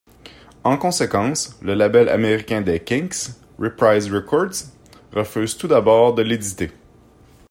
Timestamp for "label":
1.75-2.09